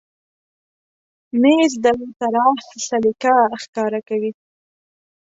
مېز 1.41 1.73
د 1.83 1.85
طراح 2.19 2.57
سلیقه 2.87 3.35
ښکاره 3.63 4.01
کوي. 4.07 4.31